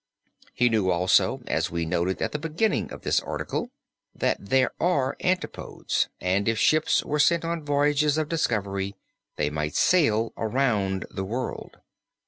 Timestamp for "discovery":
8.27-8.95